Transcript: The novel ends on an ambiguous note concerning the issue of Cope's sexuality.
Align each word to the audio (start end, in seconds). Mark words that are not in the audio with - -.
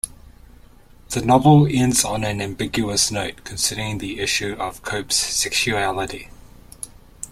The 1.11 1.21
novel 1.23 1.67
ends 1.69 2.03
on 2.03 2.23
an 2.23 2.41
ambiguous 2.41 3.11
note 3.11 3.43
concerning 3.43 3.99
the 3.99 4.19
issue 4.19 4.53
of 4.57 4.81
Cope's 4.81 5.15
sexuality. 5.17 6.29